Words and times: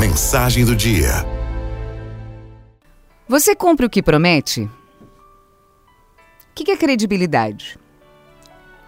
Mensagem 0.00 0.64
do 0.64 0.74
dia. 0.74 1.10
Você 3.28 3.54
cumpre 3.54 3.84
o 3.84 3.90
que 3.90 4.02
promete? 4.02 4.62
O 4.62 4.70
que 6.54 6.72
é 6.72 6.76
credibilidade? 6.76 7.78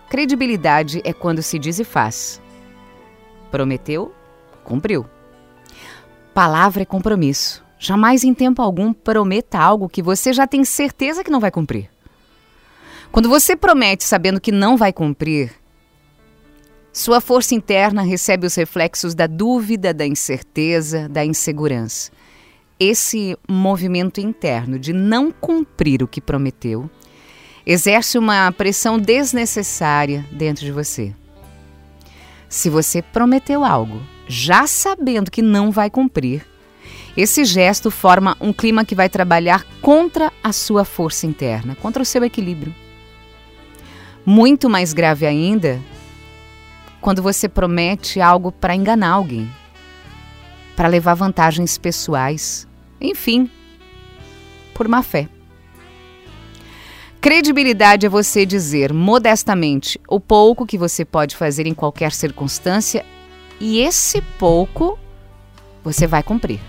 Credibilidade 0.08 1.02
é 1.04 1.12
quando 1.12 1.42
se 1.42 1.58
diz 1.58 1.78
e 1.78 1.84
faz. 1.84 2.40
Prometeu, 3.50 4.10
cumpriu. 4.64 5.04
Palavra 6.32 6.80
é 6.80 6.86
compromisso. 6.86 7.62
Jamais 7.78 8.24
em 8.24 8.32
tempo 8.32 8.62
algum 8.62 8.90
prometa 8.90 9.58
algo 9.58 9.90
que 9.90 10.00
você 10.00 10.32
já 10.32 10.46
tem 10.46 10.64
certeza 10.64 11.22
que 11.22 11.30
não 11.30 11.40
vai 11.40 11.50
cumprir. 11.50 11.90
Quando 13.10 13.28
você 13.28 13.54
promete 13.54 14.04
sabendo 14.04 14.40
que 14.40 14.50
não 14.50 14.78
vai 14.78 14.94
cumprir, 14.94 15.52
sua 16.92 17.22
força 17.22 17.54
interna 17.54 18.02
recebe 18.02 18.46
os 18.46 18.54
reflexos 18.54 19.14
da 19.14 19.26
dúvida, 19.26 19.94
da 19.94 20.06
incerteza, 20.06 21.08
da 21.08 21.24
insegurança. 21.24 22.12
Esse 22.78 23.36
movimento 23.48 24.20
interno 24.20 24.78
de 24.78 24.92
não 24.92 25.32
cumprir 25.32 26.02
o 26.02 26.08
que 26.08 26.20
prometeu 26.20 26.90
exerce 27.64 28.18
uma 28.18 28.52
pressão 28.52 28.98
desnecessária 28.98 30.26
dentro 30.32 30.66
de 30.66 30.72
você. 30.72 31.14
Se 32.48 32.68
você 32.68 33.00
prometeu 33.00 33.64
algo, 33.64 34.02
já 34.28 34.66
sabendo 34.66 35.30
que 35.30 35.40
não 35.40 35.70
vai 35.70 35.88
cumprir, 35.88 36.44
esse 37.16 37.44
gesto 37.44 37.90
forma 37.90 38.36
um 38.38 38.52
clima 38.52 38.84
que 38.84 38.94
vai 38.94 39.08
trabalhar 39.08 39.64
contra 39.80 40.30
a 40.44 40.52
sua 40.52 40.84
força 40.84 41.26
interna, 41.26 41.74
contra 41.74 42.02
o 42.02 42.06
seu 42.06 42.22
equilíbrio. 42.22 42.74
Muito 44.26 44.68
mais 44.68 44.92
grave 44.92 45.24
ainda, 45.24 45.80
quando 47.02 47.20
você 47.20 47.48
promete 47.48 48.20
algo 48.20 48.52
para 48.52 48.76
enganar 48.76 49.10
alguém, 49.10 49.50
para 50.76 50.88
levar 50.88 51.14
vantagens 51.14 51.76
pessoais, 51.76 52.66
enfim, 53.00 53.50
por 54.72 54.86
má 54.86 55.02
fé. 55.02 55.28
Credibilidade 57.20 58.06
é 58.06 58.08
você 58.08 58.46
dizer 58.46 58.92
modestamente 58.92 60.00
o 60.08 60.18
pouco 60.18 60.64
que 60.64 60.78
você 60.78 61.04
pode 61.04 61.36
fazer 61.36 61.66
em 61.66 61.74
qualquer 61.74 62.12
circunstância 62.12 63.04
e 63.60 63.80
esse 63.80 64.22
pouco 64.38 64.98
você 65.84 66.06
vai 66.06 66.22
cumprir. 66.22 66.60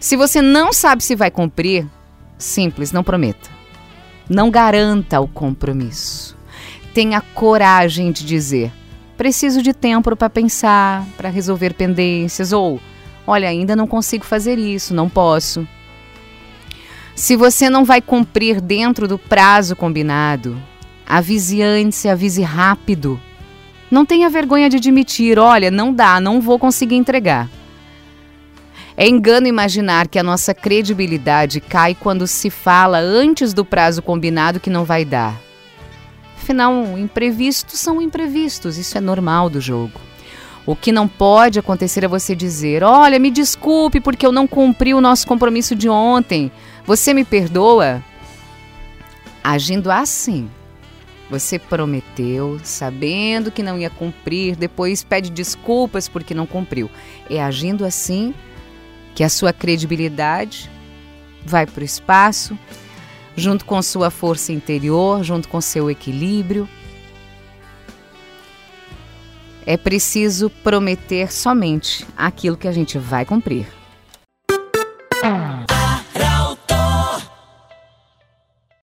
Se 0.00 0.16
você 0.16 0.42
não 0.42 0.72
sabe 0.72 1.02
se 1.02 1.16
vai 1.16 1.30
cumprir, 1.30 1.86
simples, 2.36 2.92
não 2.92 3.02
prometa. 3.02 3.50
Não 4.28 4.50
garanta 4.50 5.20
o 5.20 5.26
compromisso. 5.26 6.36
Tenha 6.94 7.20
coragem 7.20 8.12
de 8.12 8.24
dizer: 8.24 8.72
preciso 9.18 9.60
de 9.60 9.74
tempo 9.74 10.14
para 10.16 10.30
pensar, 10.30 11.04
para 11.16 11.28
resolver 11.28 11.74
pendências, 11.74 12.52
ou 12.52 12.80
olha, 13.26 13.48
ainda 13.48 13.74
não 13.74 13.86
consigo 13.86 14.24
fazer 14.24 14.58
isso, 14.58 14.94
não 14.94 15.08
posso. 15.08 15.66
Se 17.16 17.34
você 17.34 17.68
não 17.68 17.84
vai 17.84 18.00
cumprir 18.00 18.60
dentro 18.60 19.08
do 19.08 19.18
prazo 19.18 19.74
combinado, 19.74 20.56
avise 21.04 21.60
antes, 21.60 22.06
avise 22.06 22.42
rápido. 22.42 23.20
Não 23.90 24.06
tenha 24.06 24.30
vergonha 24.30 24.70
de 24.70 24.76
admitir: 24.76 25.36
olha, 25.36 25.68
não 25.68 25.92
dá, 25.92 26.20
não 26.20 26.40
vou 26.40 26.58
conseguir 26.58 26.94
entregar. 26.94 27.50
É 28.96 29.08
engano 29.08 29.48
imaginar 29.48 30.06
que 30.06 30.18
a 30.18 30.22
nossa 30.22 30.54
credibilidade 30.54 31.60
cai 31.60 31.94
quando 31.94 32.26
se 32.26 32.50
fala 32.50 32.98
antes 32.98 33.52
do 33.52 33.64
prazo 33.64 34.00
combinado 34.00 34.60
que 34.60 34.70
não 34.70 34.84
vai 34.84 35.04
dar. 35.04 35.47
Afinal, 36.48 36.96
imprevistos 36.96 37.78
são 37.78 38.00
imprevistos, 38.00 38.78
isso 38.78 38.96
é 38.96 39.02
normal 39.02 39.50
do 39.50 39.60
jogo. 39.60 40.00
O 40.64 40.74
que 40.74 40.90
não 40.90 41.06
pode 41.06 41.58
acontecer 41.58 42.04
é 42.04 42.08
você 42.08 42.34
dizer: 42.34 42.82
Olha, 42.82 43.18
me 43.18 43.30
desculpe 43.30 44.00
porque 44.00 44.24
eu 44.24 44.32
não 44.32 44.48
cumpri 44.48 44.94
o 44.94 45.00
nosso 45.00 45.26
compromisso 45.26 45.74
de 45.74 45.90
ontem. 45.90 46.50
Você 46.86 47.12
me 47.12 47.22
perdoa? 47.22 48.02
Agindo 49.44 49.90
assim, 49.90 50.48
você 51.28 51.58
prometeu, 51.58 52.58
sabendo 52.64 53.50
que 53.50 53.62
não 53.62 53.78
ia 53.78 53.90
cumprir, 53.90 54.56
depois 54.56 55.04
pede 55.04 55.28
desculpas 55.28 56.08
porque 56.08 56.32
não 56.32 56.46
cumpriu. 56.46 56.90
É 57.28 57.42
agindo 57.42 57.84
assim 57.84 58.32
que 59.14 59.22
a 59.22 59.28
sua 59.28 59.52
credibilidade 59.52 60.70
vai 61.44 61.66
para 61.66 61.82
o 61.82 61.84
espaço, 61.84 62.58
junto 63.38 63.64
com 63.64 63.80
sua 63.80 64.10
força 64.10 64.52
interior, 64.52 65.22
junto 65.22 65.48
com 65.48 65.60
seu 65.60 65.90
equilíbrio. 65.90 66.68
É 69.64 69.76
preciso 69.76 70.50
prometer 70.62 71.30
somente 71.32 72.06
aquilo 72.16 72.56
que 72.56 72.66
a 72.68 72.72
gente 72.72 72.98
vai 72.98 73.24
cumprir. 73.24 73.77